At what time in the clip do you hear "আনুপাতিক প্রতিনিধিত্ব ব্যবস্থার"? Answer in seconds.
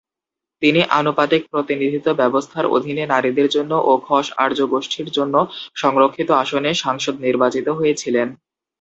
0.91-2.65